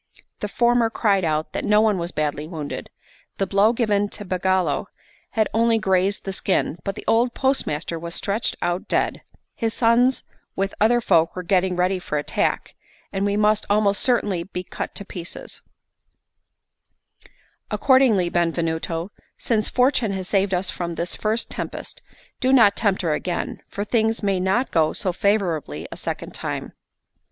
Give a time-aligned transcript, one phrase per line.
[0.39, 2.89] The former cried out that no one was badly wounded;
[3.37, 4.87] the blow given to Pagolo
[5.33, 9.21] had only grazed the skin, but the old postmaster was stretched out dead;
[9.53, 10.23] his sons
[10.55, 12.73] with other folk were getting ready for attack,
[13.13, 15.61] and we must almost certainly be cut to pieces:
[17.69, 22.01] "Accordingly, Benvenuto, since fortune has saved us from this first tempest,
[22.39, 26.73] do not tempt her again, for things may not go so favourably a second time."